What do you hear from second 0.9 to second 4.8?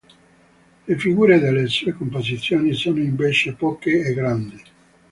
figure delle sue composizioni sono invece poche e grandi.